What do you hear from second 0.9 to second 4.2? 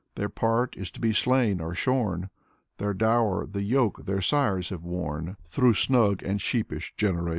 to be slain or shorn. Their dower the yoke their